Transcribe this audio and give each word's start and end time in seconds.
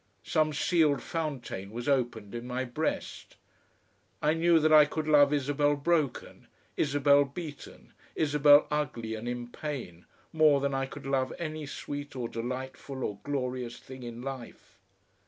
Some 0.23 0.51
sealed 0.51 0.99
fountain 1.03 1.69
was 1.69 1.87
opened 1.87 2.33
in 2.33 2.47
my 2.47 2.65
breast. 2.65 3.35
I 4.19 4.33
knew 4.33 4.57
that 4.57 4.73
I 4.73 4.85
could 4.85 5.07
love 5.07 5.31
Isabel 5.31 5.75
broken, 5.75 6.47
Isabel 6.75 7.23
beaten, 7.23 7.93
Isabel 8.15 8.65
ugly 8.71 9.13
and 9.13 9.29
in 9.29 9.49
pain, 9.51 10.07
more 10.33 10.59
than 10.59 10.73
I 10.73 10.87
could 10.87 11.05
love 11.05 11.31
any 11.37 11.67
sweet 11.67 12.15
or 12.15 12.27
delightful 12.27 13.03
or 13.03 13.19
glorious 13.21 13.77
thing 13.77 14.01
in 14.01 14.23
life. 14.23 14.79